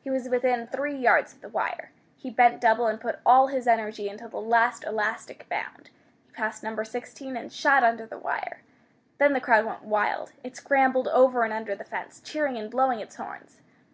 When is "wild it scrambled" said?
9.84-11.08